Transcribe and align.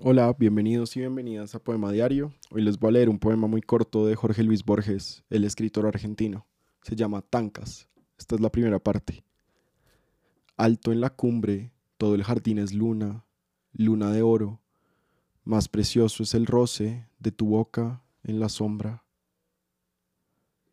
Hola, 0.00 0.32
bienvenidos 0.38 0.96
y 0.96 1.00
bienvenidas 1.00 1.56
a 1.56 1.58
Poema 1.58 1.90
Diario. 1.90 2.32
Hoy 2.52 2.62
les 2.62 2.78
voy 2.78 2.90
a 2.90 2.92
leer 2.92 3.08
un 3.08 3.18
poema 3.18 3.48
muy 3.48 3.60
corto 3.60 4.06
de 4.06 4.14
Jorge 4.14 4.44
Luis 4.44 4.64
Borges, 4.64 5.24
el 5.28 5.42
escritor 5.42 5.88
argentino. 5.88 6.46
Se 6.82 6.94
llama 6.94 7.20
Tancas. 7.20 7.88
Esta 8.16 8.36
es 8.36 8.40
la 8.40 8.52
primera 8.52 8.78
parte. 8.78 9.24
Alto 10.56 10.92
en 10.92 11.00
la 11.00 11.10
cumbre, 11.10 11.72
todo 11.96 12.14
el 12.14 12.22
jardín 12.22 12.58
es 12.58 12.72
luna, 12.72 13.24
luna 13.72 14.12
de 14.12 14.22
oro. 14.22 14.60
Más 15.42 15.66
precioso 15.66 16.22
es 16.22 16.32
el 16.32 16.46
roce 16.46 17.08
de 17.18 17.32
tu 17.32 17.48
boca 17.48 18.04
en 18.22 18.38
la 18.38 18.48
sombra. 18.48 19.02